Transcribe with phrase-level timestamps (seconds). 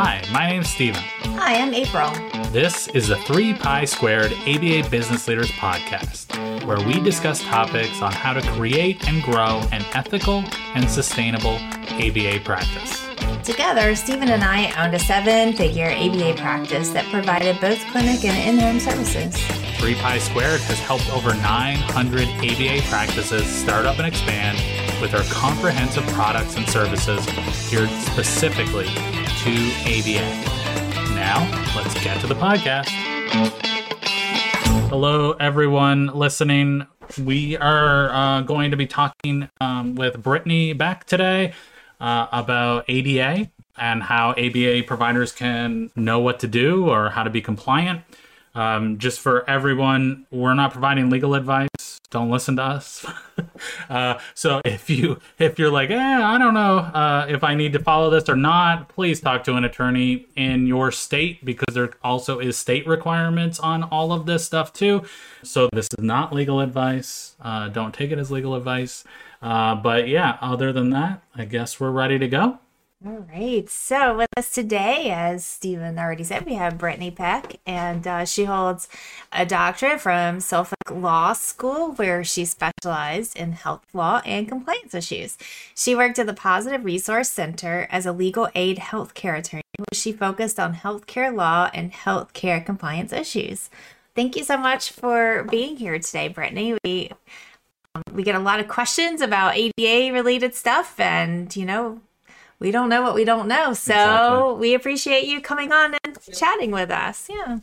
[0.00, 1.02] Hi, my name's Steven.
[1.40, 2.12] Hi, I'm April.
[2.52, 8.12] This is the 3 Pi Squared ABA Business Leaders Podcast, where we discuss topics on
[8.12, 10.44] how to create and grow an ethical
[10.76, 11.56] and sustainable
[11.98, 13.04] ABA practice.
[13.42, 18.38] Together, Stephen and I owned a seven figure ABA practice that provided both clinic and
[18.38, 19.36] in home services.
[19.78, 24.58] 3 Pi Squared has helped over 900 ABA practices start up and expand
[25.02, 27.26] with our comprehensive products and services
[27.68, 28.86] geared specifically
[29.48, 31.14] to ABA.
[31.14, 31.40] Now,
[31.74, 32.88] let's get to the podcast.
[34.90, 36.86] Hello, everyone listening.
[37.24, 41.54] We are uh, going to be talking um, with Brittany Peck today
[41.98, 47.30] uh, about ADA and how ABA providers can know what to do or how to
[47.30, 48.02] be compliant.
[48.54, 51.68] Um, just for everyone, we're not providing legal advice.
[52.10, 53.04] Don't listen to us.
[53.90, 57.74] uh, so if you if you're like, eh, I don't know uh, if I need
[57.74, 61.90] to follow this or not, please talk to an attorney in your state because there
[62.02, 65.02] also is state requirements on all of this stuff too.
[65.42, 67.34] So this is not legal advice.
[67.42, 69.04] Uh, don't take it as legal advice.
[69.42, 72.58] Uh, but yeah, other than that, I guess we're ready to go.
[73.06, 73.70] All right.
[73.70, 78.42] So with us today, as Stephen already said, we have Brittany Peck, and uh, she
[78.44, 78.88] holds
[79.32, 85.38] a doctorate from Suffolk Law School, where she specialized in health law and compliance issues.
[85.76, 90.10] She worked at the Positive Resource Center as a legal aid healthcare attorney, where she
[90.10, 93.70] focused on healthcare law and healthcare compliance issues.
[94.16, 96.76] Thank you so much for being here today, Brittany.
[96.82, 97.12] We
[97.94, 102.00] um, we get a lot of questions about ADA related stuff, and you know
[102.60, 103.72] we don't know what we don't know.
[103.72, 104.60] So exactly.
[104.60, 107.28] we appreciate you coming on and chatting with us.
[107.30, 107.58] Yeah.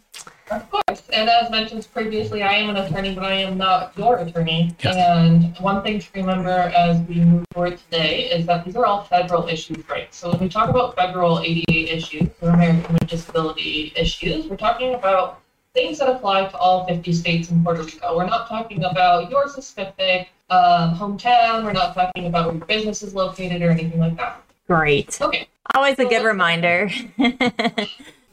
[0.51, 1.01] Of course.
[1.11, 4.75] And as mentioned previously, I am an attorney, but I am not your attorney.
[4.83, 4.95] Yes.
[4.95, 9.03] And one thing to remember as we move forward today is that these are all
[9.03, 10.13] federal issues, right?
[10.13, 14.93] So when we talk about federal ADA issues or American with Disability issues, we're talking
[14.93, 15.41] about
[15.73, 18.15] things that apply to all 50 states in Puerto Rico.
[18.15, 21.63] We're not talking about your specific um, hometown.
[21.63, 24.44] We're not talking about where your business is located or anything like that.
[24.67, 25.21] Great.
[25.21, 25.47] Okay.
[25.73, 26.89] Always a good reminder.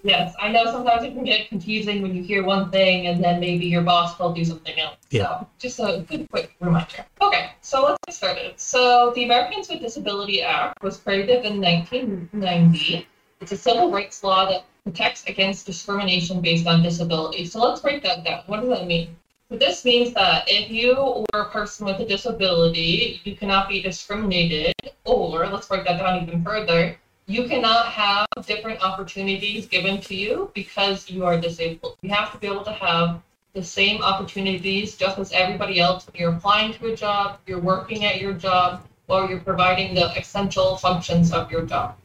[0.02, 3.40] yes, I know sometimes it can get confusing when you hear one thing and then
[3.40, 4.96] maybe your boss will do something else.
[5.10, 5.40] Yeah.
[5.40, 7.04] So just a good quick reminder.
[7.20, 8.60] Okay, so let's get started.
[8.60, 13.06] So the Americans with Disability Act was created in 1990.
[13.40, 17.44] It's a civil rights law that protects against discrimination based on disability.
[17.46, 18.42] So let's break that down.
[18.46, 19.16] What does that mean?
[19.52, 20.96] This means that if you
[21.32, 24.74] were a person with a disability, you cannot be discriminated,
[25.04, 26.96] or let's break that down even further,
[27.26, 31.98] you cannot have different opportunities given to you because you are disabled.
[32.00, 33.20] You have to be able to have
[33.52, 38.06] the same opportunities just as everybody else when you're applying to a job, you're working
[38.06, 41.96] at your job, or you're providing the essential functions of your job.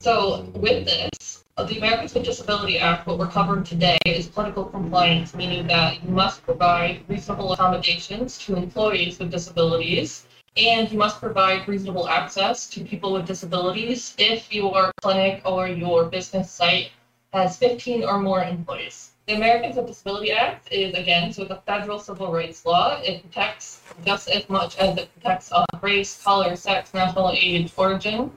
[0.00, 5.34] So with this, the Americans with Disability Act, what we're covering today is political compliance,
[5.34, 10.26] meaning that you must provide reasonable accommodations to employees with disabilities,
[10.58, 16.04] and you must provide reasonable access to people with disabilities if your clinic or your
[16.04, 16.90] business site
[17.32, 19.12] has 15 or more employees.
[19.26, 23.00] The Americans with Disability Act is, again, so the federal civil rights law.
[23.00, 28.30] It protects just as much as it protects uh, race, color, sex, national age, origin,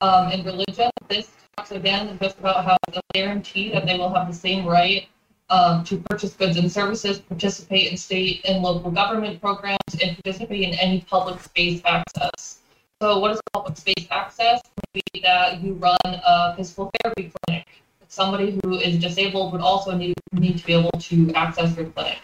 [0.00, 0.90] um, and religion.
[1.08, 5.08] This talks again just about how a guarantee that they will have the same right
[5.50, 10.62] um, to purchase goods and services, participate in state and local government programs, and participate
[10.62, 12.58] in any public space access.
[13.00, 14.60] So, what is public space access?
[14.94, 17.66] Maybe that you run a physical therapy clinic.
[18.08, 22.18] Somebody who is disabled would also need, need to be able to access your clinic.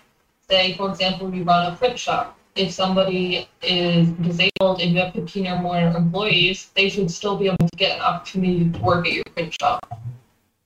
[0.48, 5.15] Say, for example, you run a print shop if somebody is disabled and you have
[5.15, 9.06] 15 or more employees, they should still be able to get an opportunity to work
[9.06, 10.00] at your print shop.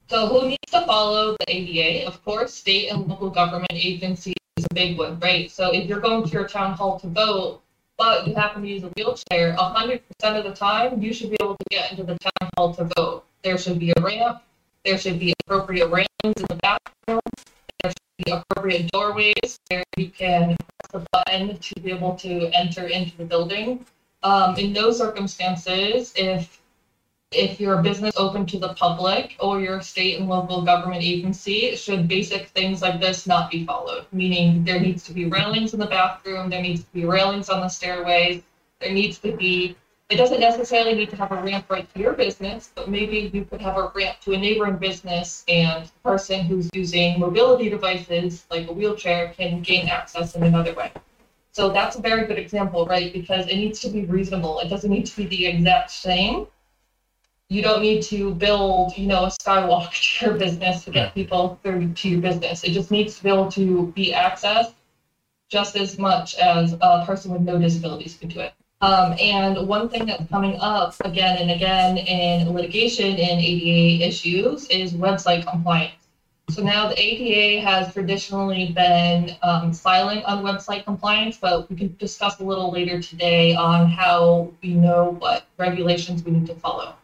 [0.09, 2.07] So who needs to follow the ADA?
[2.07, 5.51] Of course, state and local government agencies is a big one, right?
[5.51, 7.63] So if you're going to your town hall to vote,
[7.97, 11.57] but you happen to use a wheelchair, 100% of the time, you should be able
[11.57, 13.25] to get into the town hall to vote.
[13.43, 14.43] There should be a ramp.
[14.85, 17.21] There should be appropriate railings in the bathroom.
[18.19, 23.17] Be appropriate doorways where you can press the button to be able to enter into
[23.17, 23.85] the building.
[24.23, 26.61] Um, in those circumstances, if
[27.35, 31.75] if you're a business open to the public or your state and local government agency,
[31.75, 34.07] should basic things like this not be followed?
[34.13, 37.61] Meaning there needs to be railings in the bathroom, there needs to be railings on
[37.61, 38.43] the stairways,
[38.81, 39.77] there needs to be
[40.11, 43.45] it doesn't necessarily need to have a ramp right to your business, but maybe you
[43.45, 48.45] could have a ramp to a neighboring business and the person who's using mobility devices
[48.51, 50.93] like a wheelchair can gain access in another way.
[51.53, 53.13] So that's a very good example, right?
[53.13, 54.61] Because it needs to be reasonable.
[54.61, 56.49] It doesn't need to be the exact same.
[57.49, 61.59] You don't need to build, you know, a skywalk to your business to get people
[61.63, 62.63] through to your business.
[62.63, 64.75] It just needs to be able to be accessed
[65.49, 68.53] just as much as a person with no disabilities can do it.
[68.81, 74.67] Um, and one thing that's coming up again and again in litigation in ADA issues
[74.69, 75.95] is website compliance.
[76.51, 81.97] So now the ADA has traditionally been um, silent on website compliance, but we can
[81.99, 86.95] discuss a little later today on how we know what regulations we need to follow.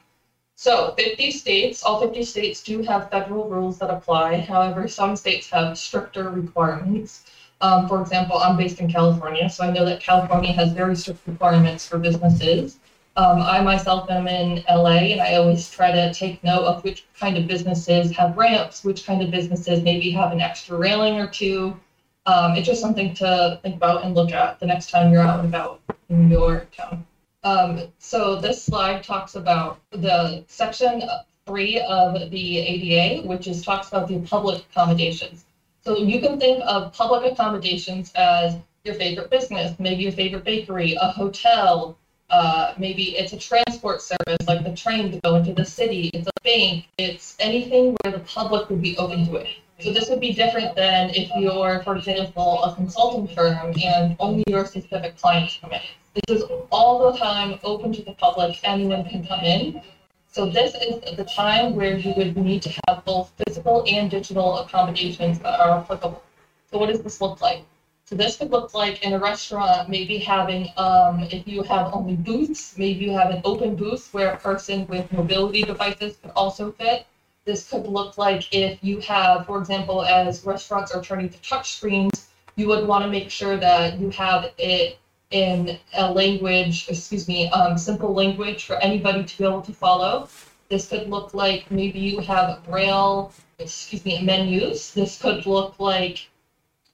[0.57, 4.41] So 50 states, all 50 states do have federal rules that apply.
[4.41, 7.25] However, some states have stricter requirements.
[7.61, 11.27] Um, for example, I'm based in California, so I know that California has very strict
[11.27, 12.79] requirements for businesses.
[13.17, 17.05] Um, I myself am in LA, and I always try to take note of which
[17.19, 21.27] kind of businesses have ramps, which kind of businesses maybe have an extra railing or
[21.27, 21.79] two.
[22.27, 25.41] Um, it's just something to think about and look at the next time you're out
[25.41, 27.05] and about in your town.
[27.43, 31.03] Um, so this slide talks about the section
[31.47, 35.45] three of the ADA, which is talks about the public accommodations.
[35.83, 40.97] So you can think of public accommodations as your favorite business, maybe your favorite bakery,
[41.01, 41.97] a hotel,
[42.29, 46.29] uh, maybe it's a transport service like the train to go into the city, it's
[46.29, 49.49] a bank, it's anything where the public would be open to it.
[49.81, 54.45] So this would be different than if you're, for example, a consulting firm and only
[54.47, 55.81] your specific clients come in.
[56.27, 59.83] This is all the time open to the public, anyone can come in.
[60.33, 64.59] So this is the time where you would need to have both physical and digital
[64.59, 66.23] accommodations that are applicable.
[66.71, 67.65] So what does this look like?
[68.05, 72.15] So this could look like in a restaurant, maybe having, um, if you have only
[72.15, 76.71] booths, maybe you have an open booth where a person with mobility devices could also
[76.73, 77.07] fit.
[77.45, 81.77] This could look like if you have, for example, as restaurants are turning to touch
[81.77, 84.99] screens, you would want to make sure that you have it
[85.31, 90.29] in a language, excuse me, um, simple language for anybody to be able to follow.
[90.69, 94.93] This could look like maybe you have braille, excuse me, menus.
[94.93, 96.29] This could look like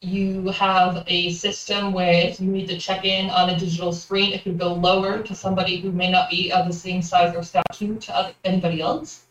[0.01, 4.33] you have a system where if you need to check in on a digital screen,
[4.33, 7.43] it could go lower to somebody who may not be of the same size or
[7.43, 9.25] stature to anybody else.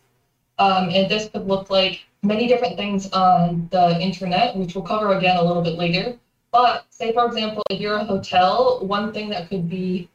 [0.58, 5.14] Um, and this could look like many different things on the internet, which we'll cover
[5.14, 6.18] again a little bit later.
[6.56, 10.08] But say, for example, if you're a hotel, one thing that could be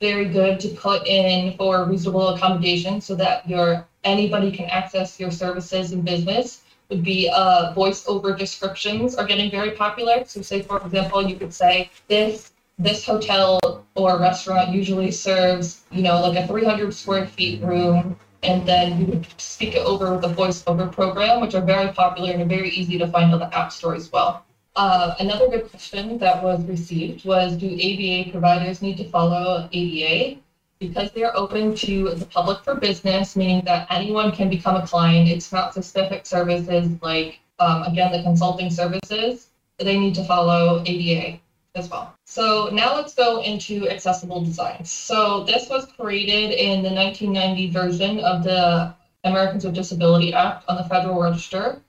[0.00, 5.32] very good to put in for reasonable accommodation so that your anybody can access your
[5.32, 10.22] services and business would be uh, voice over descriptions are getting very popular.
[10.24, 13.58] So say, for example, you could say this this hotel
[13.96, 19.06] or restaurant usually serves, you know, like a 300 square feet room, and then you
[19.06, 22.56] would speak it over with a voice over program, which are very popular and are
[22.56, 24.44] very easy to find on the App Store as well.
[24.78, 30.38] Uh, another good question that was received was Do ABA providers need to follow ADA?
[30.78, 35.28] Because they're open to the public for business, meaning that anyone can become a client.
[35.28, 39.48] It's not specific services like, um, again, the consulting services.
[39.78, 41.40] They need to follow ADA
[41.74, 42.14] as well.
[42.24, 44.92] So now let's go into accessible designs.
[44.92, 48.94] So this was created in the 1990 version of the
[49.24, 51.82] Americans with Disability Act on the Federal Register.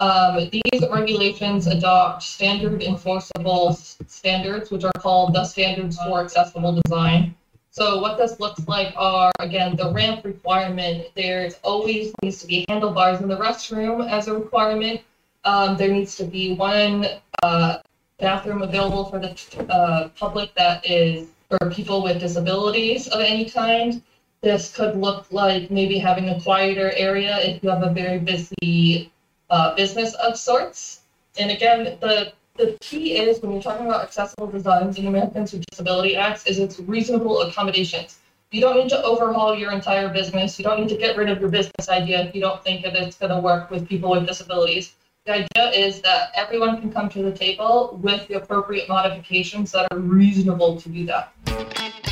[0.00, 7.34] Um, these regulations adopt standard enforceable standards, which are called the standards for accessible design.
[7.70, 11.08] So what this looks like are, again, the ramp requirement.
[11.14, 15.02] There's always needs to be handlebars in the restroom as a requirement.
[15.44, 17.06] Um, there needs to be one
[17.42, 17.78] uh,
[18.18, 19.36] bathroom available for the
[19.70, 24.02] uh, public that is for people with disabilities of any kind.
[24.40, 29.12] This could look like maybe having a quieter area if you have a very busy
[29.50, 31.00] uh, business of sorts.
[31.38, 35.64] And again, the the key is when you're talking about accessible designs in Americans with
[35.66, 38.18] Disability Acts is it's reasonable accommodations.
[38.50, 40.58] You don't need to overhaul your entire business.
[40.58, 42.94] You don't need to get rid of your business idea if you don't think that
[42.96, 44.94] it's going to work with people with disabilities.
[45.24, 49.86] The idea is that everyone can come to the table with the appropriate modifications that
[49.90, 52.09] are reasonable to do that.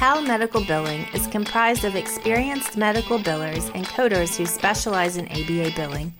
[0.00, 5.72] Cal Medical Billing is comprised of experienced medical billers and coders who specialize in ABA
[5.76, 6.10] billing.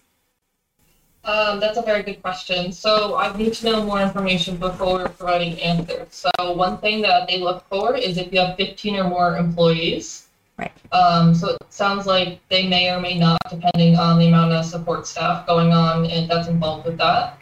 [1.25, 2.73] Um, that's a very good question.
[2.73, 6.09] So I need to know more information before providing answers.
[6.11, 10.27] So one thing that they look for is if you have 15 or more employees.
[10.57, 10.73] Right.
[10.91, 14.65] Um, so it sounds like they may or may not, depending on the amount of
[14.65, 17.39] support staff going on and that's involved with that.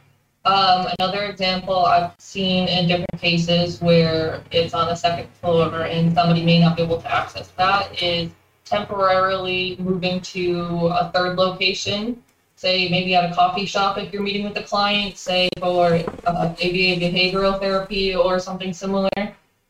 [0.47, 6.15] Um, another example I've seen in different cases where it's on a second floor and
[6.15, 8.31] somebody may not be able to access that is
[8.65, 12.23] temporarily moving to a third location
[12.57, 15.93] say maybe at a coffee shop if you're meeting with a client, say for
[16.27, 19.11] uh, ABA behavioral therapy or something similar,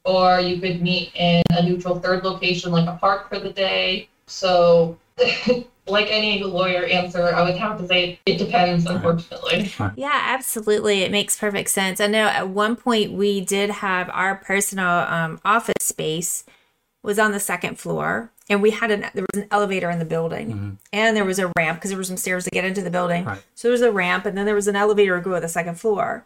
[0.04, 4.08] or you could meet in a neutral third location like a park for the day.
[4.28, 4.96] So,
[5.86, 9.72] like any lawyer answer, I would have to say it depends, unfortunately.
[9.96, 11.02] Yeah, absolutely.
[11.02, 12.00] It makes perfect sense.
[12.00, 16.44] I know at one point we did have our personal um, office space
[17.02, 20.04] was on the second floor and we had an there was an elevator in the
[20.04, 20.70] building mm-hmm.
[20.92, 23.24] and there was a ramp because there were some stairs to get into the building
[23.24, 23.42] right.
[23.54, 25.48] so there was a ramp and then there was an elevator to go to the
[25.48, 26.24] second floor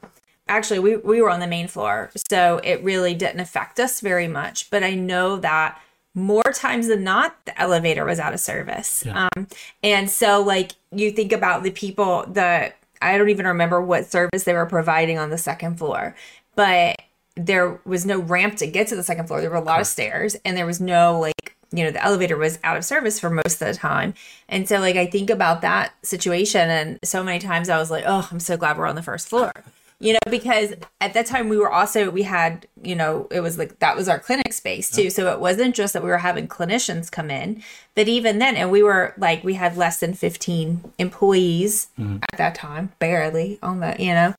[0.49, 4.27] actually we, we were on the main floor so it really didn't affect us very
[4.27, 5.79] much but i know that
[6.15, 9.05] more times than not the elevator was out of service.
[9.07, 9.29] Yeah.
[9.37, 9.47] um,
[9.83, 14.45] and so like you think about the people that i don't even remember what service
[14.45, 16.15] they were providing on the second floor
[16.57, 17.01] but
[17.37, 19.41] there was no ramp to get to the second floor.
[19.41, 22.37] There were a lot of stairs and there was no like you know the elevator
[22.37, 24.15] was out of service for most of the time.
[24.49, 28.05] And so like i think about that situation and so many times i was like
[28.07, 29.53] oh i'm so glad we're on the first floor
[30.01, 33.59] you know because at that time we were also we had you know it was
[33.59, 36.49] like that was our clinic space too so it wasn't just that we were having
[36.49, 37.63] clinicians come in
[37.95, 42.17] but even then and we were like we had less than 15 employees mm-hmm.
[42.33, 44.35] at that time barely on the you know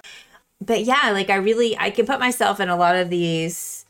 [0.59, 3.85] but yeah like i really i can put myself in a lot of these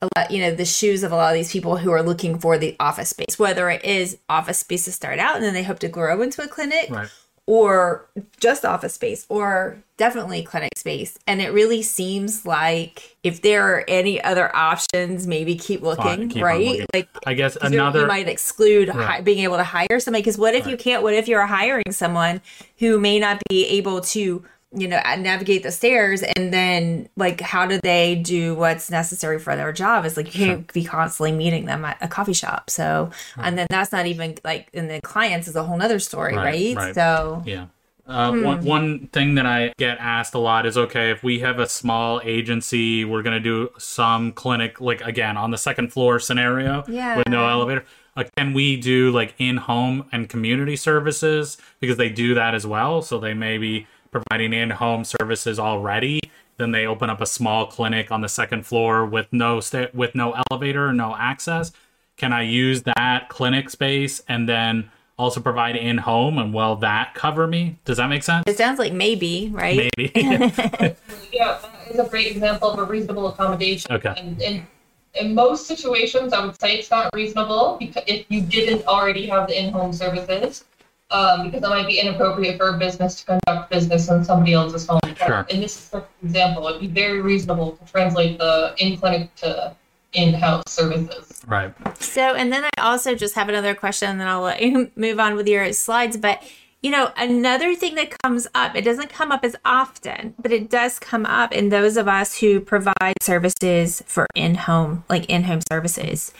[0.00, 2.38] a lot, you know, the shoes of a lot of these people who are looking
[2.38, 5.64] for the office space, whether it is office space to start out and then they
[5.64, 7.08] hope to grow into a clinic, right.
[7.48, 8.06] Or
[8.40, 11.18] just office space, or definitely clinic space.
[11.26, 16.44] And it really seems like if there are any other options, maybe keep looking, keep
[16.44, 16.60] right?
[16.60, 16.86] Looking.
[16.92, 18.96] Like, I guess another you might exclude right.
[18.96, 20.72] hi- being able to hire somebody because what if right.
[20.72, 21.02] you can't?
[21.02, 22.42] What if you're hiring someone
[22.80, 24.44] who may not be able to
[24.76, 29.56] you know navigate the stairs and then like how do they do what's necessary for
[29.56, 30.72] their job is like you can't sure.
[30.74, 33.46] be constantly meeting them at a coffee shop so right.
[33.46, 36.44] and then that's not even like in the clients is a whole nother story right,
[36.44, 36.76] right?
[36.76, 36.94] right.
[36.94, 37.66] so yeah
[38.08, 38.42] uh, hmm.
[38.42, 41.68] one, one thing that I get asked a lot is okay, if we have a
[41.68, 46.84] small agency, we're going to do some clinic, like again, on the second floor scenario
[46.88, 47.18] yeah.
[47.18, 47.84] with no elevator.
[48.16, 51.58] Uh, can we do like in home and community services?
[51.80, 53.02] Because they do that as well.
[53.02, 56.20] So they maybe providing in-home services already.
[56.56, 60.14] Then they open up a small clinic on the second floor with no sta- with
[60.14, 61.72] no elevator, no access.
[62.16, 67.14] Can I use that clinic space and then also provide in home and will that
[67.14, 67.78] cover me?
[67.84, 68.44] Does that make sense?
[68.46, 69.90] It sounds like maybe, right?
[69.96, 70.12] Maybe.
[71.32, 73.92] yeah, that is a great example of a reasonable accommodation.
[73.92, 74.14] Okay.
[74.16, 74.66] And, and
[75.14, 79.48] in most situations, I would say it's not reasonable because if you didn't already have
[79.48, 80.64] the in-home services
[81.10, 84.86] um, because it might be inappropriate for a business to conduct business on somebody else's
[84.86, 85.00] home.
[85.16, 85.46] Sure.
[85.48, 89.74] In this is an example, it'd be very reasonable to translate the in-clinic to
[90.12, 91.42] in-house services.
[91.46, 91.72] Right.
[92.00, 95.18] So, and then I also just have another question, and then I'll let you move
[95.18, 96.16] on with your slides.
[96.16, 96.42] But
[96.80, 100.70] you know, another thing that comes up, it doesn't come up as often, but it
[100.70, 106.32] does come up in those of us who provide services for in-home, like in-home services.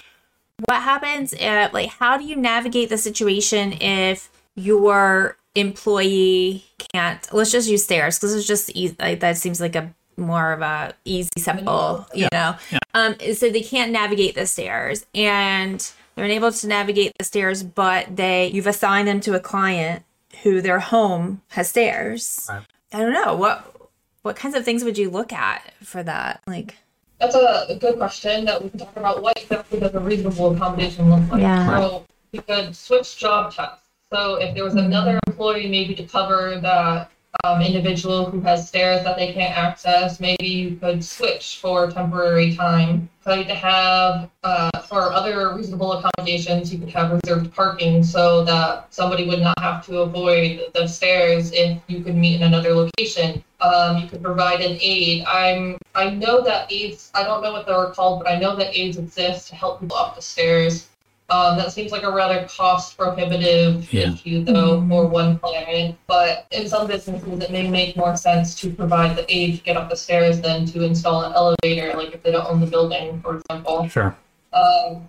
[0.67, 7.51] What happens if, like, how do you navigate the situation if your employee can't let's
[7.51, 10.93] just use stairs because it's just easy like, that seems like a more of a
[11.05, 12.79] easy simple you know Yeah.
[12.95, 15.79] um so they can't navigate the stairs and
[16.15, 20.03] they're unable to navigate the stairs but they you've assigned them to a client
[20.43, 22.63] who their home has stairs Right.
[22.93, 23.75] i don't know what
[24.23, 26.77] what kinds of things would you look at for that like
[27.21, 29.23] That's a a good question that we can talk about.
[29.23, 31.41] What exactly does a reasonable accommodation look like?
[31.43, 31.67] Yeah.
[31.67, 33.88] So we could switch job tests.
[34.13, 37.11] So if there was another employee maybe to cover that
[37.45, 42.57] um, individual who has stairs that they can't access, maybe you could switch for temporary
[42.57, 43.11] time.
[43.27, 48.87] You to have uh, for other reasonable accommodations, you could have reserved parking so that
[48.95, 53.45] somebody would not have to avoid the stairs if you could meet in another location.
[53.61, 55.25] Um, you could provide an aid.
[55.27, 57.11] I'm I know that aids.
[57.15, 59.99] I don't know what they're called, but I know that aids exist to help people
[59.99, 60.89] up the stairs.
[61.31, 64.15] Um, that seems like a rather cost prohibitive Yeah.
[64.15, 65.99] issue though for one client.
[66.07, 69.77] But in some businesses, it may make more sense to provide the aid to get
[69.77, 73.21] up the stairs than to install an elevator, like if they don't own the building,
[73.21, 73.87] for example.
[73.89, 74.17] Sure.
[74.55, 75.09] Um,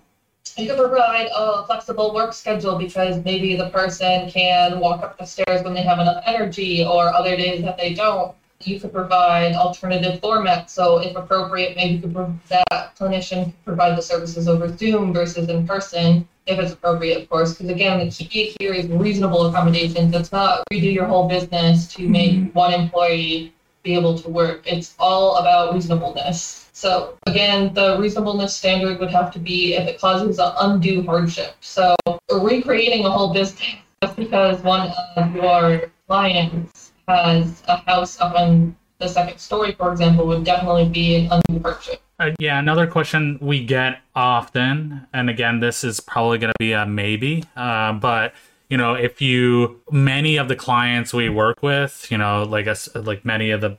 [0.58, 5.24] you can provide a flexible work schedule because maybe the person can walk up the
[5.24, 8.34] stairs when they have enough energy, or other days that they don't.
[8.62, 10.70] You could provide alternative formats.
[10.70, 15.12] So, if appropriate, maybe you could pro- that clinician could provide the services over Zoom
[15.14, 17.54] versus in person, if it's appropriate, of course.
[17.54, 20.14] Because again, the key here is reasonable accommodations.
[20.14, 22.58] It's not redo your whole business to make mm-hmm.
[22.58, 24.62] one employee be able to work.
[24.66, 26.68] It's all about reasonableness.
[26.72, 31.54] So again, the reasonableness standard would have to be if it causes an undue hardship.
[31.60, 31.94] So
[32.30, 33.68] recreating a whole business
[34.02, 36.79] just because one of your clients
[37.16, 41.62] has a house up on the second story, for example, would definitely be an undue
[41.62, 42.00] hardship.
[42.18, 46.72] Uh, yeah, another question we get often, and again, this is probably going to be
[46.72, 48.34] a maybe, uh, but
[48.68, 52.88] you know, if you many of the clients we work with, you know, like us,
[52.94, 53.78] like many of the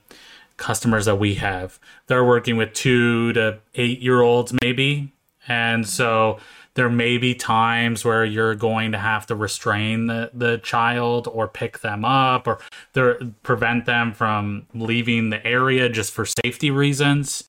[0.58, 5.14] customers that we have, they're working with two to eight year olds, maybe,
[5.48, 6.40] and so
[6.76, 11.48] there may be times where you're going to have to restrain the, the child or
[11.48, 12.60] pick them up or
[12.94, 17.44] there, prevent them from leaving the area just for safety reasons.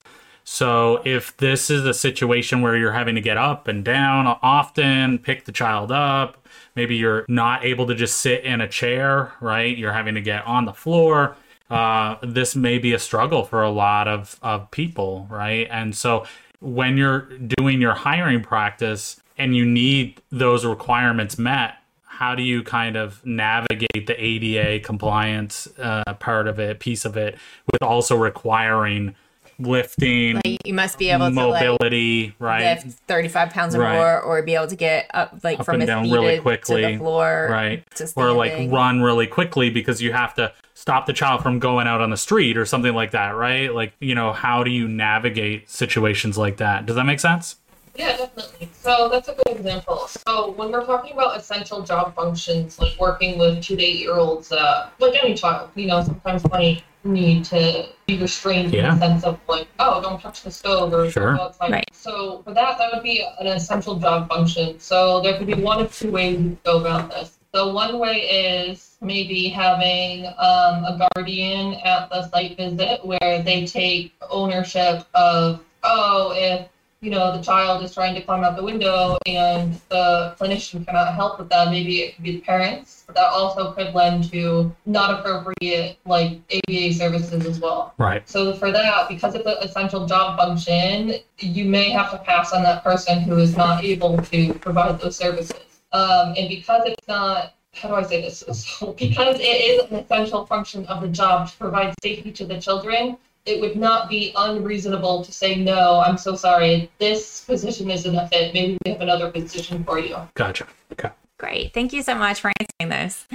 [0.45, 5.19] So if this is a situation where you're having to get up and down often,
[5.19, 9.77] pick the child up, maybe you're not able to just sit in a chair, right?
[9.77, 11.37] You're having to get on the floor.
[11.71, 15.69] Uh, this may be a struggle for a lot of, of people, right?
[15.71, 16.27] And so
[16.63, 22.63] when you're doing your hiring practice and you need those requirements met, how do you
[22.63, 27.37] kind of navigate the ADA compliance uh, part of it, piece of it,
[27.71, 29.15] with also requiring
[29.59, 32.85] lifting, like you must be able to like mobility, right?
[32.85, 33.95] lift 35 pounds or Right.
[33.95, 36.37] more or be able to get up like Up from and a down seated really
[36.37, 37.85] to the floor right?
[38.17, 42.01] Or like run really quickly because you have to stop the child from going out
[42.01, 43.73] on the street or something like that, right?
[43.73, 46.87] Like, you know, how do you navigate situations like that?
[46.87, 47.57] Does that make sense?
[47.95, 48.69] Yeah, definitely.
[48.73, 50.09] So that's a good example.
[50.27, 54.15] So when we're talking about essential job functions, like working with two to eight year
[54.17, 58.93] olds, uh, like any child, you know, sometimes might need to be restrained Yeah.
[58.95, 61.37] in the sense of like, oh, don't touch the stove or Sure.
[61.37, 61.71] go outside.
[61.73, 61.89] Right.
[61.93, 64.79] So for that, that would be an essential job function.
[64.79, 67.39] So there could be one of two ways you could go about this.
[67.55, 73.67] So one way is maybe having um, a guardian at the site visit where they
[73.67, 76.67] take ownership of, oh, if
[77.03, 81.15] you know, the child is trying to climb out the window and the clinician cannot
[81.15, 81.69] help with that.
[81.69, 86.41] Maybe it could be the parents, but that also could lend to not appropriate like
[86.55, 87.93] ABA services as well.
[87.99, 88.27] Right.
[88.29, 92.63] So for that, because it's an essential job function, you may have to pass on
[92.63, 95.83] that person who is not able to provide those services.
[95.91, 98.45] Um, and because it's not, how do I say this?
[98.49, 102.61] So because it is an essential function of the job to provide safety to the
[102.61, 108.15] children, it would not be unreasonable to say, no, I'm so sorry, this position isn't
[108.15, 108.55] a fit.
[108.55, 110.17] Maybe we have another position for you.
[110.35, 110.67] Gotcha.
[110.93, 111.11] Okay.
[111.39, 111.75] Great.
[111.75, 113.27] Thank you so much for answering those.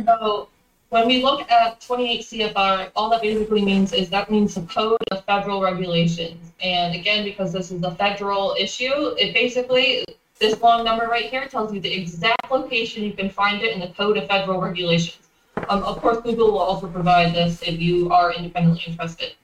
[0.06, 0.48] So
[0.90, 4.98] when we look at 28 CFR, all that basically means is that means the code
[5.10, 6.52] of federal regulations.
[6.62, 10.04] And again, because this is a federal issue, it basically,
[10.38, 13.80] this long number right here tells you the exact location you can find it in
[13.80, 15.28] the code of federal regulations.
[15.68, 19.34] Um, of course, Google will also provide this if you are independently interested.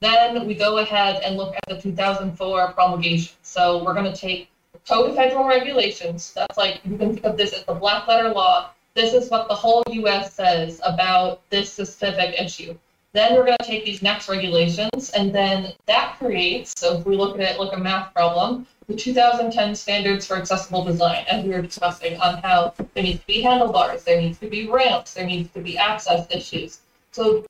[0.00, 3.34] Then we go ahead and look at the 2004 promulgation.
[3.42, 4.48] So we're going to take
[4.88, 6.32] Code of Federal Regulations.
[6.34, 8.70] That's like, you can think of this as the black letter law.
[8.94, 12.76] This is what the whole US says about this specific issue.
[13.12, 17.16] Then we're going to take these next regulations, and then that creates, so if we
[17.16, 21.50] look at it like a math problem, the 2010 standards for accessible design, as we
[21.50, 25.26] were discussing, on how there needs to be handlebars, there needs to be ramps, there
[25.26, 26.80] needs to be access issues.
[27.12, 27.46] So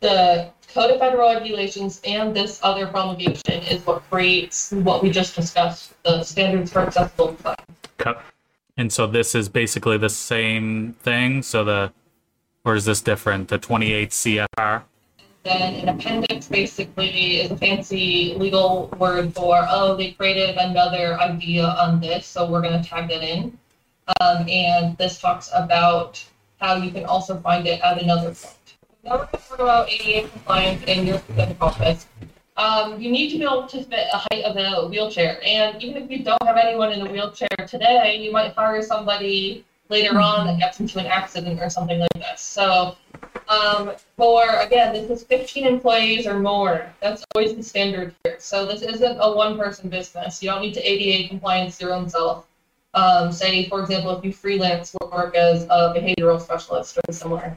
[0.00, 5.34] the Code of Federal Regulations and this other promulgation is what creates what we just
[5.34, 7.56] discussed, the standards for accessible design.
[8.80, 11.42] And so this is basically the same thing.
[11.42, 11.92] So the,
[12.64, 13.48] or is this different?
[13.48, 14.82] The 28 CFR.
[15.44, 21.66] Then an appendix basically is a fancy legal word for, oh, they created another idea
[21.66, 23.58] on this, so we're going to tag that in.
[24.18, 26.24] Um, and this talks about
[26.58, 28.76] how you can also find it at another point.
[29.04, 31.20] Now we're going to talk about ADA compliance in your
[31.60, 32.06] office.
[32.60, 35.40] Um, you need to be able to fit a height of a wheelchair.
[35.42, 39.64] And even if you don't have anyone in a wheelchair today, you might hire somebody
[39.88, 42.42] later on that gets into an accident or something like this.
[42.42, 42.98] So
[43.48, 46.92] um, for again, this is 15 employees or more.
[47.00, 48.36] That's always the standard here.
[48.38, 50.42] So this isn't a one-person business.
[50.42, 52.46] You don't need to ADA compliance your own self.
[52.94, 57.56] Um, say, for example, if you freelance or work as a behavioral specialist or similar.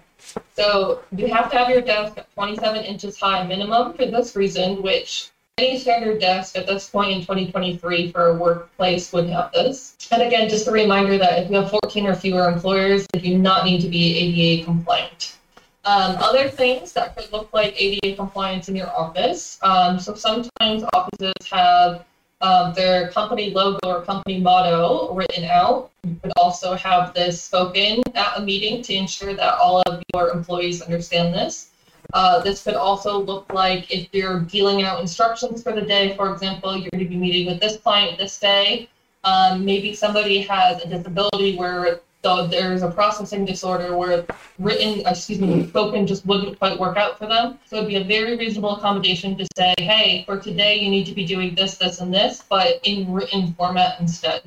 [0.56, 4.82] So you have to have your desk at 27 inches high minimum for this reason,
[4.84, 9.96] which any standard desk at this point in 2023 for a workplace would have this.
[10.12, 13.38] And again, just a reminder that if you have 14 or fewer employers, you do
[13.38, 15.38] not need to be ADA compliant.
[15.86, 19.60] Um, other things that could look like ADA compliance in your office.
[19.62, 22.06] Um, so sometimes offices have
[22.44, 25.90] um, their company logo or company motto written out.
[26.04, 30.30] You could also have this spoken at a meeting to ensure that all of your
[30.30, 31.70] employees understand this.
[32.14, 36.32] Uh, this could also look like if you're dealing out instructions for the day, for
[36.34, 38.90] example, you're going to be meeting with this client this day.
[39.24, 44.26] Um, maybe somebody has a disability where the, there's a processing disorder where
[44.58, 47.60] written, excuse me, spoken just wouldn't quite work out for them.
[47.66, 51.14] So it'd be a very reasonable accommodation to say, hey, for today you need to
[51.14, 54.42] be doing this, this, and this, but in written format instead.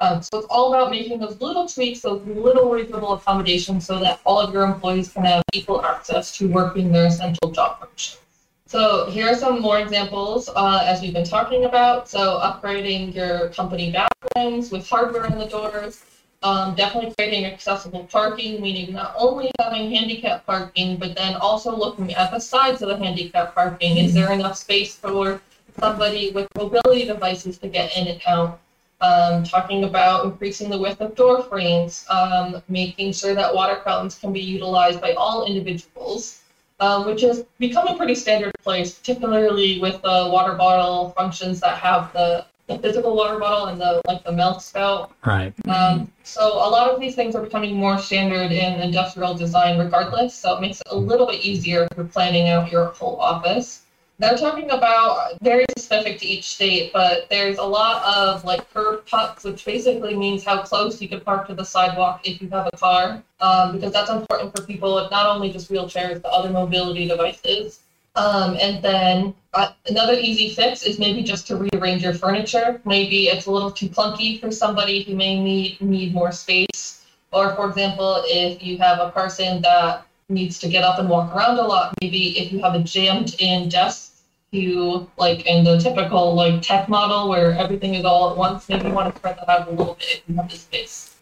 [0.00, 4.20] Um, so it's all about making those little tweaks, those little reasonable accommodations, so that
[4.24, 8.18] all of your employees can have equal access to working their essential job functions.
[8.66, 12.08] So here are some more examples uh, as we've been talking about.
[12.08, 16.04] So upgrading your company bathrooms with hardware in the doors,
[16.44, 22.12] um, definitely creating accessible parking, meaning not only having handicap parking, but then also looking
[22.14, 23.96] at the sides of the handicap parking.
[23.96, 25.40] Is there enough space for
[25.80, 28.60] somebody with mobility devices to get in and out?
[29.00, 34.16] Um, talking about increasing the width of door frames, um, making sure that water fountains
[34.18, 36.40] can be utilized by all individuals,
[36.80, 41.76] um, which has become a pretty standard place, particularly with the water bottle functions that
[41.78, 45.12] have the, the physical water bottle and the like the milk spout.
[45.24, 45.52] Right.
[45.68, 50.34] Um, so a lot of these things are becoming more standard in industrial design regardless,
[50.34, 53.82] so it makes it a little bit easier if you're planning out your whole office.
[54.18, 59.06] They're talking about very specific to each state, but there's a lot of like curb
[59.06, 62.68] cuts, which basically means how close you can park to the sidewalk if you have
[62.72, 66.50] a car, um, because that's important for people with not only just wheelchairs but other
[66.50, 67.80] mobility devices.
[68.16, 72.80] Um, and then uh, another easy fix is maybe just to rearrange your furniture.
[72.84, 77.04] Maybe it's a little too clunky for somebody who may need need more space.
[77.32, 81.34] Or for example, if you have a person that needs to get up and walk
[81.34, 84.12] around a lot, maybe if you have a jammed in desk,
[84.52, 88.86] you like in the typical like tech model where everything is all at once, maybe
[88.86, 91.13] you want to spread that out a little bit if you have the space.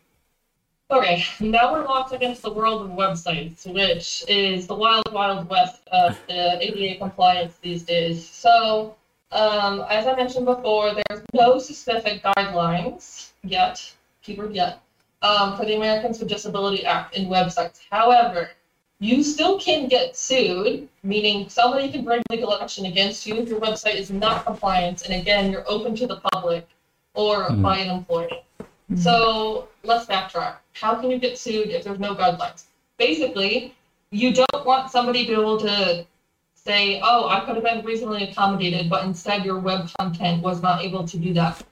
[0.93, 5.81] Okay, now we're locked against the world of websites, which is the wild, wild west
[5.91, 8.29] of the ADA compliance these days.
[8.29, 8.95] So,
[9.31, 14.83] um, as I mentioned before, there's no specific guidelines yet, keyword yet,
[15.23, 17.81] um, for the Americans with Disability Act in websites.
[17.91, 18.51] However,
[19.01, 23.61] you still can get sued, meaning somebody can bring legal action against you if your
[23.61, 26.69] website is not compliant, and again, you're open to the public
[27.15, 27.63] or Mhm.
[27.63, 27.89] by an
[28.97, 30.57] So let's backtrack.
[30.75, 32.65] How can you get sued if there's no guidelines?
[32.99, 33.75] Basically,
[34.11, 36.07] you don't want somebody to be able to
[36.55, 40.83] say, oh, I could have been reasonably accommodated, but instead your web content was not
[40.83, 41.63] able to do that.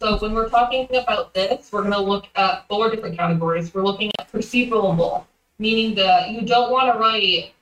[0.00, 3.72] So when we're talking about this, we're going to look at four different categories.
[3.72, 5.26] We're looking at perceivable,
[5.58, 7.52] meaning that you don't want to write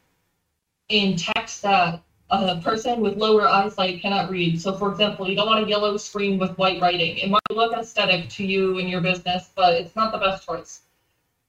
[0.88, 4.61] in text that a person with lower eyesight cannot read.
[4.61, 7.18] So, for example, you don't want a yellow screen with white writing.
[7.18, 10.81] It might look aesthetic to you and your business, but it's not the best choice.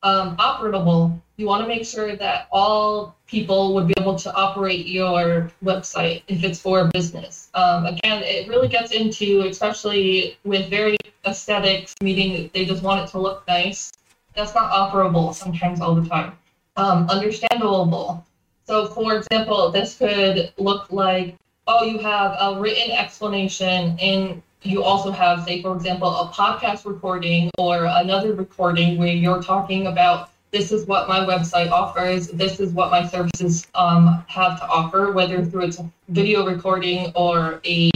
[0.04, 4.86] Um, operable, you want to make sure that all people would be able to operate
[4.86, 7.50] your website if it's for business.
[7.54, 13.12] Um, again, it really gets into, especially with very aesthetics, meaning they just want it
[13.12, 13.94] to look nice.
[14.36, 16.34] That's not operable sometimes all the time.
[16.76, 18.26] Um, understandable.
[18.66, 21.36] So, for example, this could look like,
[21.68, 26.86] oh, you have a written explanation, and you also have, say, for example, a podcast
[26.86, 32.60] recording or another recording where you're talking about this is what my website offers, this
[32.60, 37.92] is what my services um, have to offer, whether through its video recording or a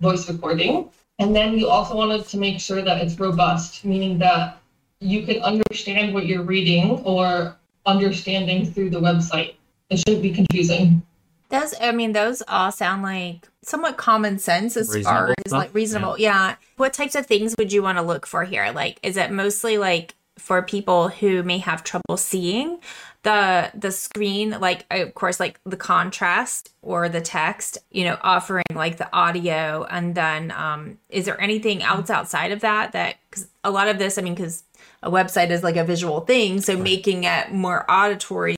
[0.00, 0.90] voice recording.
[1.20, 4.60] And then you also wanted to make sure that it's robust, meaning that
[4.98, 9.54] you can understand what you're reading or understanding through the website.
[9.94, 11.02] It shouldn't be confusing.
[11.50, 15.74] Those, I mean, those all sound like somewhat common sense as far as stuff, like
[15.74, 16.18] reasonable.
[16.18, 16.56] Yeah.
[16.76, 18.72] What types of things would you want to look for here?
[18.74, 22.80] Like, is it mostly like for people who may have trouble seeing
[23.22, 24.56] the the screen?
[24.58, 27.78] Like, of course, like the contrast or the text.
[27.92, 32.60] You know, offering like the audio, and then um, is there anything else outside of
[32.60, 33.16] that that?
[33.30, 34.64] Because a lot of this, I mean, because
[35.02, 38.56] a website is like a visual thing, so making it more auditory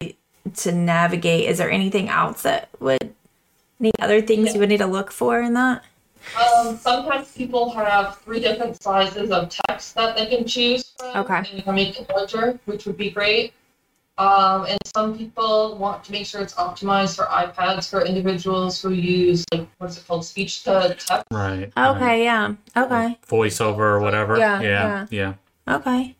[0.54, 1.48] to navigate.
[1.48, 3.14] Is there anything else that would
[3.80, 5.84] any other things you would need to look for in that?
[6.34, 11.16] Um, sometimes people have three different sizes of text that they can choose from.
[11.18, 11.38] Okay.
[11.38, 13.52] And you can make it larger, which would be great.
[14.18, 18.90] Um, and some people want to make sure it's optimized for iPads for individuals who
[18.90, 21.26] use like what's it called, speech to text.
[21.30, 21.70] Right.
[21.76, 21.96] right.
[21.96, 22.54] Okay, yeah.
[22.74, 23.18] Okay.
[23.28, 24.38] Voiceover or whatever.
[24.38, 25.06] Yeah, Yeah.
[25.10, 25.34] Yeah.
[25.68, 26.16] Okay.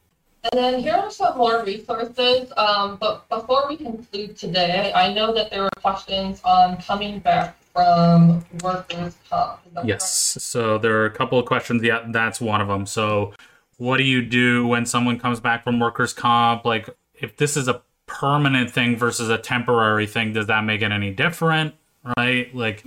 [0.52, 2.52] And then here are some more resources.
[2.56, 7.56] Um, but before we conclude today, I know that there were questions on coming back
[7.72, 9.61] from workers' comp.
[9.85, 10.38] Yes.
[10.40, 11.82] So there are a couple of questions.
[11.82, 12.87] Yeah, that's one of them.
[12.87, 13.35] So,
[13.78, 16.64] what do you do when someone comes back from workers' comp?
[16.64, 20.92] Like, if this is a permanent thing versus a temporary thing, does that make it
[20.92, 21.74] any different?
[22.16, 22.54] Right?
[22.54, 22.85] Like,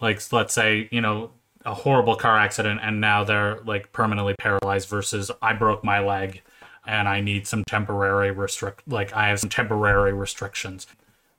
[0.00, 1.30] like let's say you know
[1.64, 6.42] a horrible car accident and now they're like permanently paralyzed versus I broke my leg
[6.88, 10.86] and I need some temporary restrict like I have some temporary restrictions.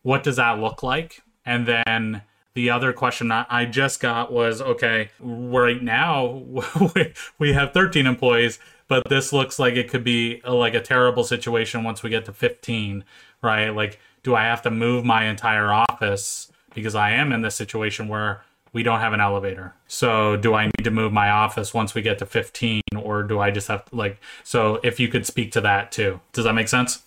[0.03, 1.23] What does that look like?
[1.45, 2.21] And then
[2.53, 6.43] the other question I just got was okay, right now
[7.39, 11.23] we- have 13 employees, but this looks like it could be a, like a terrible
[11.23, 13.03] situation once we get to 15,
[13.41, 13.69] right?
[13.69, 18.07] Like, do I have to move my entire office because I am in this situation
[18.07, 19.73] where we don't have an elevator?
[19.87, 23.39] So, do I need to move my office once we get to 15, or do
[23.39, 26.19] I just have to, like, so if you could speak to that too?
[26.31, 27.01] Does that make sense?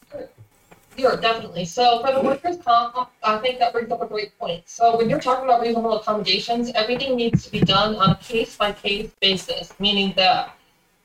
[0.99, 1.65] Sure, definitely.
[1.65, 4.69] So for the workers' comp, I think that brings up a great point.
[4.69, 8.57] So when you're talking about reasonable accommodations, everything needs to be done on a case
[8.57, 10.55] by case basis, meaning that,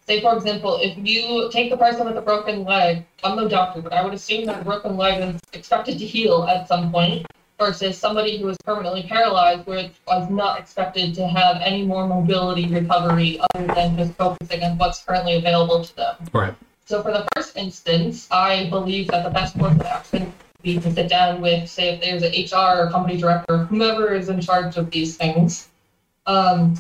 [0.06, 3.82] say for example, if you take the person with a broken leg, I'm no doctor,
[3.82, 7.26] but I would assume that a broken leg is expected to heal at some point,
[7.60, 12.68] versus somebody who is permanently paralyzed, which was not expected to have any more mobility
[12.68, 16.16] recovery other than just focusing on what's currently available to them.
[16.34, 16.54] Right.
[16.86, 20.80] So for the first instance, I believe that the best course of action would be
[20.80, 24.40] to sit down with, say, if there's an HR or company director, whomever is in
[24.40, 25.68] charge of these things.
[26.28, 26.78] Um,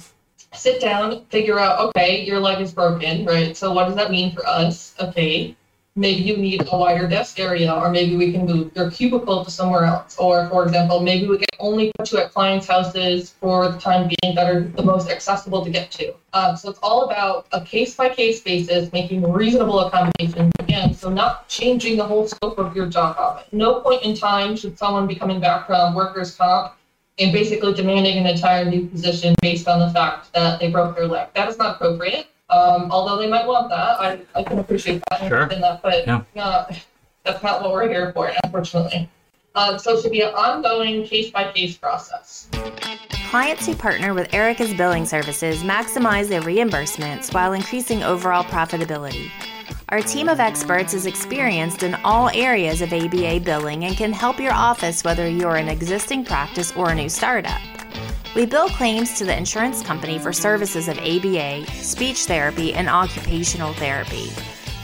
[0.53, 3.55] sit down, figure out, okay, your leg is broken, right?
[3.57, 4.95] So what does that mean for us?
[4.99, 5.55] Okay,
[5.97, 9.51] maybe you need a wider desk area, or maybe we can move your cubicle to
[9.51, 10.15] somewhere else.
[10.17, 14.07] Or, for example, maybe we can only put you at clients' houses for the time
[14.07, 16.13] being that are the most accessible to get to.
[16.33, 20.53] Um, so it's all about a case by case basis, making reasonable accommodations.
[20.59, 23.39] Again, so not changing the whole scope of your job.
[23.39, 26.73] At no point in time should someone be coming back from workers' comp
[27.19, 31.07] and basically demanding an entire new position based on the fact that they broke their
[31.07, 31.29] leg.
[31.33, 32.27] That is not appropriate.
[32.49, 35.41] Um, although they might want that, I, I can appreciate that and Sure.
[35.43, 36.21] understand that, but Yeah.
[36.41, 36.73] uh,
[37.23, 39.09] that's not what we're here for, unfortunately.
[39.55, 42.47] Um, so it should be an ongoing case by case process.
[43.29, 49.29] Clients who partner with Erica's billing services maximize their reimbursements while increasing overall profitability.
[49.89, 54.39] Our team of experts is experienced in all areas of ABA billing and can help
[54.39, 57.59] your office whether you're an existing practice or a new startup.
[58.35, 63.73] We bill claims to the insurance company for services of ABA, speech therapy, and occupational
[63.73, 64.31] therapy.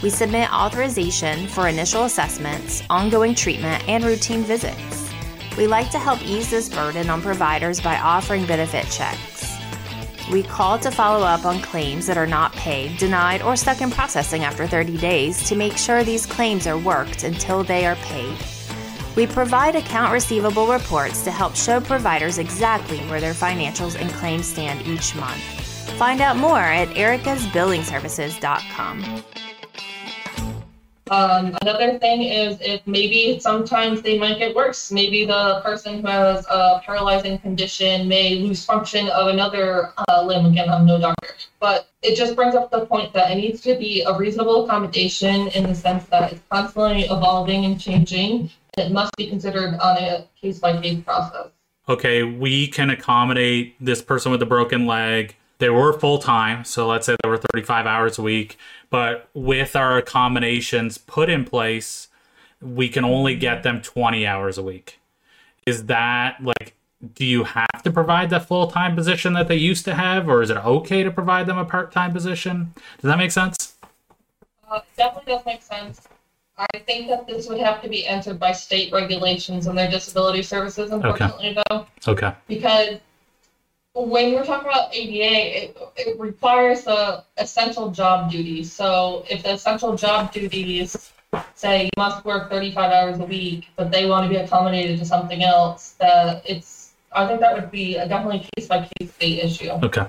[0.02, 5.12] We submit authorization for initial assessments, ongoing treatment, and routine visits.
[5.56, 9.56] We like to help ease this burden on providers by offering benefit checks.
[10.32, 13.92] We call to follow up on claims that are not paid, denied, or stuck in
[13.92, 18.38] processing after 30 days to make sure these claims are worked until they are paid.
[19.16, 24.48] We provide account receivable reports to help show providers exactly where their financials and claims
[24.48, 25.42] stand each month.
[25.98, 29.24] Find out more at ericasbillingservices.com.
[31.12, 34.92] Um, another thing is if maybe sometimes they might get worse.
[34.92, 40.48] Maybe the person who has a paralyzing condition may lose function of another uh, limb.
[40.48, 43.76] Again, I'm no doctor, but it just brings up the point that it needs to
[43.76, 48.50] be a reasonable accommodation in the sense that it's constantly evolving and changing.
[48.78, 51.48] It must be considered on a case by case process.
[51.88, 55.36] Okay, we can accommodate this person with a broken leg.
[55.60, 58.58] They were full time, so let's say they were 35 hours a week.
[58.90, 62.08] But with our accommodations put in place,
[62.62, 65.00] we can only get them 20 hours a week.
[65.66, 66.76] Is that like,
[67.16, 70.42] do you have to provide the full time position that they used to have, or
[70.42, 72.74] is it okay to provide them a part time position?
[73.02, 73.76] Does that make sense?
[74.70, 76.08] Uh, definitely does make sense.
[76.58, 80.44] I think that this would have to be answered by state regulations and their disability
[80.44, 82.32] services, unfortunately, though, Okay.
[82.48, 83.00] because
[83.94, 88.72] when we're talking about ADA, it, it requires the essential job duties.
[88.72, 91.12] So if the essential job duties
[91.56, 95.06] say you must work 35 hours a week, but they want to be accommodated to
[95.06, 99.40] something else, that it's I think that would be a definitely case by case state
[99.40, 99.70] issue.
[99.70, 100.08] Okay.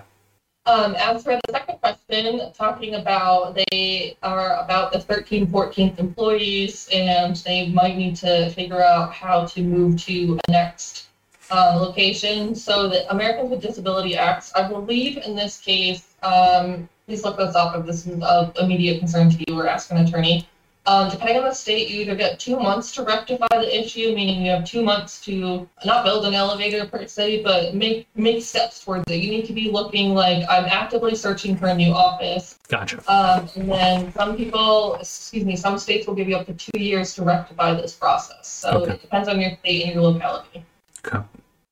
[0.66, 6.88] Um, as for the second question, talking about they are about the 13th, 14th employees,
[6.90, 11.08] and they might need to figure out how to move to a next
[11.50, 12.54] uh, location.
[12.54, 17.54] So the Americans with Disability Acts, I believe in this case, um, please look this
[17.54, 20.48] up if this is of immediate concern to you or ask an attorney.
[20.86, 24.44] Um, depending on the state, you either get two months to rectify the issue, meaning
[24.44, 28.84] you have two months to not build an elevator per se, but make make steps
[28.84, 29.16] towards it.
[29.16, 32.58] You need to be looking like I'm actively searching for a new office.
[32.68, 32.98] Gotcha.
[33.10, 36.78] Um, and then some people, excuse me, some states will give you up to two
[36.78, 38.46] years to rectify this process.
[38.46, 38.92] So Okay.
[38.92, 40.64] it depends on your state and your locality.
[41.06, 41.24] Okay.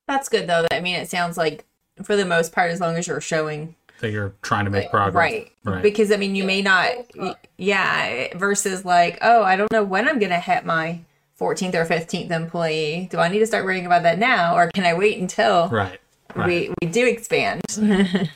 [0.07, 0.65] That's good though.
[0.71, 1.65] I mean, it sounds like
[2.03, 5.15] for the most part, as long as you're showing That you're trying to make progress.
[5.15, 5.81] right, Right.
[5.81, 6.91] because I mean, you may not,
[7.57, 8.27] yeah.
[8.37, 10.99] Versus like, oh, I don't know when I'm gonna hit my
[11.39, 13.07] 14th or 15th employee.
[13.09, 15.99] Do I need to start worrying about that now, or can I wait until Right.
[16.35, 16.47] Right.
[16.47, 17.61] we we do expand?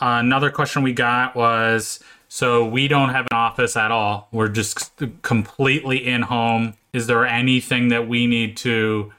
[0.00, 4.28] another question we got was so we don't have an office at all.
[4.32, 6.74] We're just completely in home.
[6.94, 9.12] Is there anything that we need to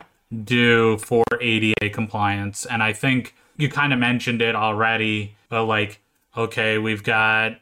[0.43, 2.65] do for ADA compliance?
[2.65, 6.01] And I think you kind of mentioned it already, but like,
[6.35, 7.59] okay, we've got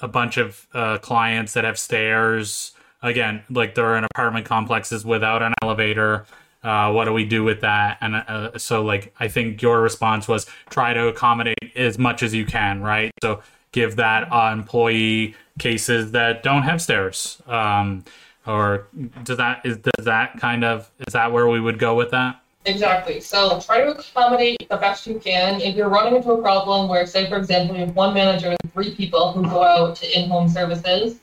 [0.00, 2.72] a bunch of uh, clients that have stairs.
[3.02, 6.24] Again, like they're in apartment complexes without an elevator.
[6.64, 7.98] Uh, what do we do with that?
[8.00, 12.32] And uh, so, like, I think your response was try to accommodate as much as
[12.32, 13.12] you can, right?
[13.22, 17.42] So, give that uh, employee cases that don't have stairs.
[17.46, 18.06] Um,
[18.46, 18.86] or
[19.24, 22.40] does that is does that kind of is that where we would go with that?
[22.66, 23.20] Exactly.
[23.20, 25.60] So try to accommodate the best you can.
[25.60, 28.72] If you're running into a problem where, say, for example, you have one manager and
[28.72, 31.20] three people who go out to in-home services,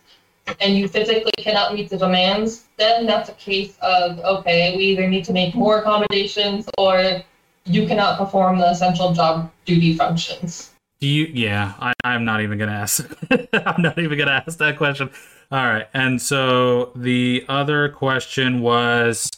[0.62, 5.08] and you physically cannot meet the demands, then that's a case of okay, we either
[5.08, 7.21] need to make more accommodations or
[7.65, 10.71] you cannot perform the essential job duty functions.
[10.99, 11.25] Do you?
[11.25, 13.10] Yeah, I, I'm not even gonna ask.
[13.53, 15.10] I'm not even gonna ask that question.
[15.51, 19.29] All right, and so the other question was,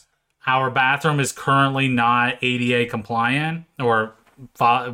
[0.46, 4.14] our bathroom is currently not ADA compliant or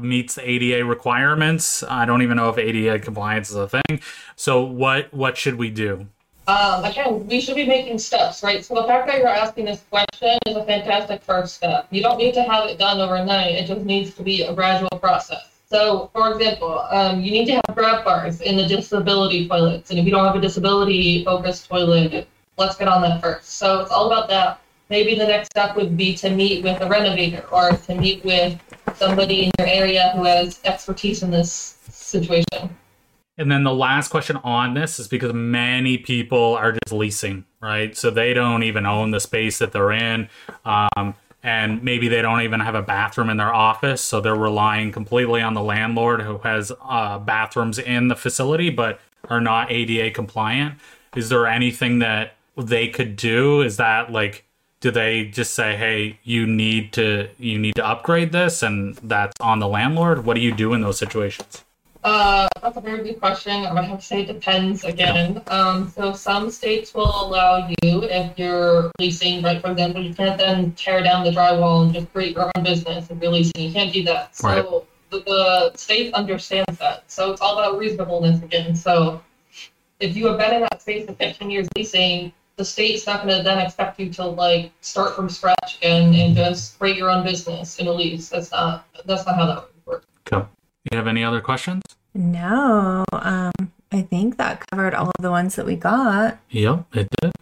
[0.01, 1.83] meets ADA requirements.
[1.83, 4.01] I don't even know if ADA compliance is a thing.
[4.37, 6.07] So what what should we do?
[6.49, 8.65] Um, again, we should be making steps, right?
[8.65, 11.87] So the fact that you're asking this question is a fantastic first step.
[11.91, 13.55] You don't need to have it done overnight.
[13.55, 15.61] It just needs to be a gradual process.
[15.67, 19.91] So, for example, um, you need to have grab bars in the disability toilets.
[19.91, 22.27] And if you don't have a disability focused toilet,
[22.59, 23.51] let's get on that first.
[23.51, 24.61] So it's all about that.
[24.93, 28.61] Maybe the next step would be to meet with a renovator or to meet with
[28.95, 32.77] somebody in your area who has expertise in this situation.
[33.39, 37.97] And then the last question on this is because many people are just leasing, right?
[37.97, 40.29] So they don't even own the space that they're in.
[40.67, 44.03] Um, and maybe they don't even have a bathroom in their office.
[44.03, 49.01] So they're relying completely on the landlord who has uh, bathrooms in the facility but
[49.31, 50.75] are not ADA compliant.
[51.17, 53.63] is there anything that they could do?
[53.63, 54.45] Is that like
[54.83, 59.33] do they just say, "Hey, you need to you need to upgrade this," and that's
[59.41, 60.27] on the landlord?
[60.27, 61.65] What do you do in those situations?
[62.05, 63.65] Uh, that's a very good question.
[63.65, 65.41] I would have to say it depends again.
[65.47, 69.63] Um, so some states will allow you if you're leasing, right?
[69.63, 73.09] For example, you can't then tear down the drywall and just create your own business
[73.09, 73.63] and you're leasing.
[73.63, 74.35] You can't do that.
[74.35, 74.67] So Right.
[75.11, 77.05] the, the state understands that.
[77.07, 78.75] So it's all about reasonableness again.
[78.75, 79.23] So
[80.01, 83.37] if you have been in that space for 15 years leasing, the state's not going
[83.37, 87.25] to then expect you to like start from scratch and, and just create your own
[87.25, 88.29] business in a lease.
[88.29, 90.05] That's not that's not how that would work.
[90.25, 90.49] Cool.
[90.91, 91.83] You have any other questions?
[92.15, 93.53] No, um,
[93.91, 96.39] I think that covered all of the ones that we got.
[96.51, 97.33] Yep, it did.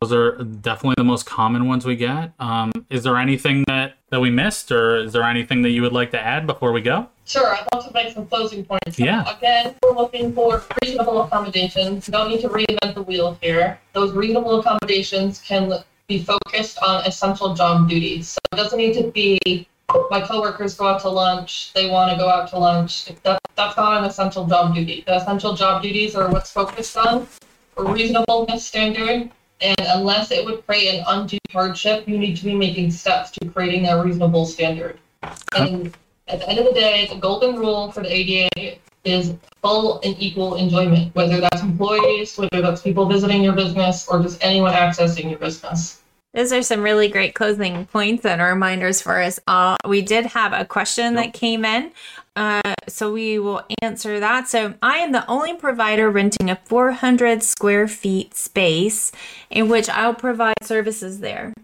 [0.00, 2.32] Those are definitely the most common ones we get.
[2.38, 3.77] Um, is there anything that,
[4.10, 6.80] that we missed, or is there anything that you would like to add before we
[6.80, 7.08] go?
[7.26, 8.96] Sure, I'd love to make some closing points.
[8.96, 9.36] So, Yeah.
[9.36, 12.08] Again, we're looking for reasonable accommodations.
[12.08, 13.78] You don't need to reinvent the wheel here.
[13.92, 15.72] Those reasonable accommodations can
[16.06, 18.28] be focused on essential job duties.
[18.28, 19.68] So it doesn't need to be
[20.10, 23.06] my coworkers go out to lunch, they want to go out to lunch.
[23.22, 25.02] That, that's not an essential job duty.
[25.06, 27.26] The essential job duties are what's focused on
[27.76, 29.30] a reasonableness standard.
[29.60, 33.48] And unless it would create an undue hardship, you need to be making steps to
[33.48, 34.98] creating a reasonable standard.
[35.56, 35.94] And
[36.28, 40.14] at the end of the day, the golden rule for the ADA is full and
[40.18, 45.30] equal enjoyment, whether that's employees, whether that's people visiting your business, or just anyone accessing
[45.30, 46.02] your business.
[46.34, 49.76] Those are some really great closing points and reminders for us all.
[49.86, 51.90] We did have a question that came in,
[52.36, 54.46] uh, so we will answer that.
[54.46, 59.10] So, I am the only provider renting a 400 square feet space
[59.48, 61.54] in which I'll provide services there.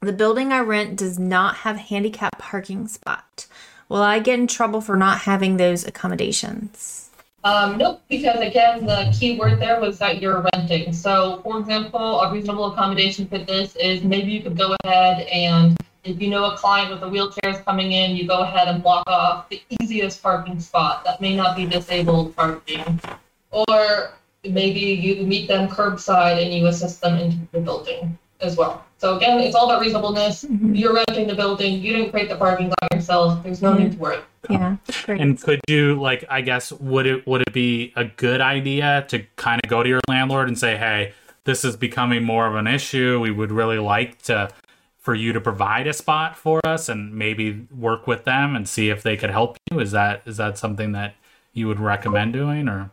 [0.00, 3.46] The building I rent does not have handicap parking spot.
[3.88, 7.08] Will I get in trouble for not having those accommodations?
[7.44, 10.94] Um, nope, because again, the key word there was that you're renting.
[10.94, 15.76] So, for example, a reasonable accommodation for this is maybe you could go ahead and
[16.04, 18.82] if you know a client with a wheelchair is coming in, you go ahead and
[18.82, 23.00] block off the easiest parking spot that may not be disabled parking.
[23.50, 28.84] Or maybe you meet them curbside and you assist them into the building as well.
[28.98, 30.44] So again, it's all about reasonableness.
[30.44, 30.74] Mm-hmm.
[30.74, 31.80] You're renting the building.
[31.80, 33.42] You didn't create the parking lot yourself.
[33.42, 34.18] There's no need to worry.
[34.48, 35.20] Yeah, great.
[35.20, 39.24] And could you like I guess would it would it be a good idea to
[39.36, 41.14] kind of go to your landlord and say, "Hey,
[41.44, 43.20] this is becoming more of an issue.
[43.20, 44.50] We would really like to
[44.98, 48.90] for you to provide a spot for us and maybe work with them and see
[48.90, 51.14] if they could help you." Is that is that something that
[51.54, 52.90] you would recommend doing or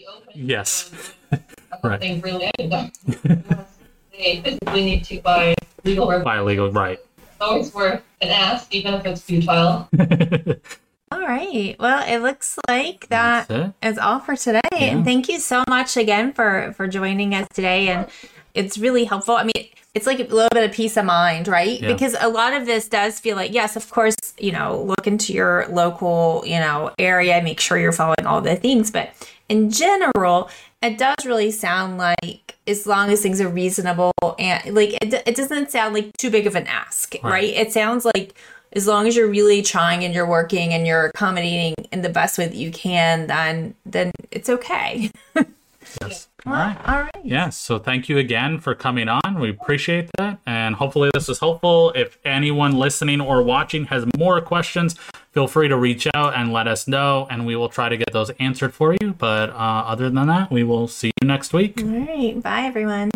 [0.00, 0.32] be open.
[0.34, 0.90] Yes.
[1.30, 1.40] to-
[1.82, 2.00] I Right.
[4.22, 4.44] think really any of them.
[4.44, 5.54] they physically need to buy
[5.84, 6.24] legal work.
[6.24, 6.98] by legal right?
[7.18, 9.88] It's always worth an ask, even if it's futile.
[11.12, 11.74] All right.
[11.80, 14.60] Well, it looks like That's all for today.
[14.72, 17.88] And thank you so much again for for joining us today.
[17.88, 18.06] And
[18.54, 19.34] it's really helpful.
[19.34, 21.80] I mean, it's like a little bit of peace of mind, right?
[21.80, 21.92] Yeah.
[21.92, 25.32] Because a lot of this does feel like, yes, of course, you know, look into
[25.32, 28.92] your local, you know, area, make sure you're following all the things.
[28.92, 29.10] But
[29.50, 30.48] in general,
[30.80, 35.34] it does really sound like as long as things are reasonable and like it, it
[35.36, 37.30] doesn't sound like too big of an ask, Right.
[37.30, 37.54] right?
[37.54, 38.34] It sounds like
[38.72, 42.38] as long as you're really trying and you're working and you're accommodating in the best
[42.38, 45.10] way that you can, then then it's okay.
[46.02, 46.28] Yes.
[46.46, 46.76] All right.
[46.86, 47.24] All right.
[47.24, 47.56] Yes.
[47.56, 49.40] So thank you again for coming on.
[49.40, 50.38] We appreciate that.
[50.46, 51.90] And hopefully this was helpful.
[51.96, 54.94] If anyone listening or watching has more questions,
[55.30, 58.12] feel free to reach out and let us know, and we will try to get
[58.12, 59.14] those answered for you.
[59.16, 61.80] But uh, other than that, we will see you next week.
[61.82, 62.42] All right.
[62.42, 63.10] Bye, everyone.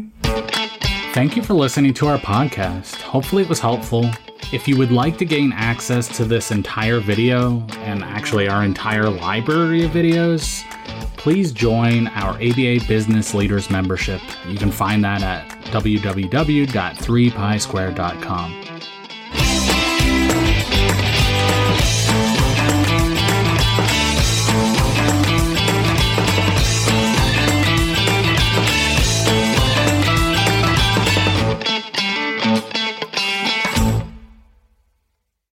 [1.13, 3.01] Thank you for listening to our podcast.
[3.03, 4.11] Hopefully, it was helpful.
[4.53, 9.09] If you would like to gain access to this entire video and actually our entire
[9.09, 10.63] library of videos,
[11.17, 14.21] please join our ABA Business Leaders membership.
[14.47, 18.64] You can find that at www.3pisquare.com.